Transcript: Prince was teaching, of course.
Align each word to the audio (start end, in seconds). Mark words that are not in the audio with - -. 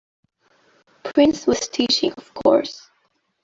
Prince 1.13 1.45
was 1.45 1.69
teaching, 1.69 2.11
of 2.13 2.33
course. 2.33 2.89